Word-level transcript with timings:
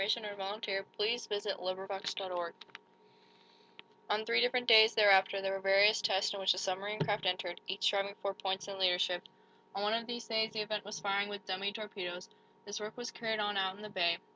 CHAPTER 0.07 0.31
XV 0.31 0.31
THE 0.33 0.35
GOAL 0.35 0.53
OF 0.53 0.61
THE 1.27 1.61
LIGHTNING 1.63 2.29
CRUISE 2.31 2.51
On 4.09 4.25
three 4.25 4.41
different 4.41 4.67
days, 4.67 4.95
thereafter, 4.95 5.43
there 5.43 5.51
were 5.53 5.59
various 5.59 6.01
tests 6.01 6.33
in 6.33 6.39
which 6.39 6.53
the 6.53 6.57
submarine 6.57 6.99
craft 6.99 7.27
entered, 7.27 7.61
each 7.67 7.83
striving 7.83 8.15
for 8.19 8.33
points 8.33 8.67
and 8.67 8.79
leadership. 8.79 9.21
On 9.75 9.83
one 9.83 9.93
of 9.93 10.07
these 10.07 10.25
days 10.25 10.53
the 10.53 10.61
event 10.61 10.85
was 10.85 10.99
firing 10.99 11.29
with 11.29 11.45
"dummy" 11.45 11.71
torpedoes. 11.71 12.29
This 12.65 12.79
work 12.79 12.97
was 12.97 13.11
carried 13.11 13.39
on 13.39 13.57
out 13.57 13.75
in 13.75 13.83
the 13.83 13.89
bay. 13.89 14.17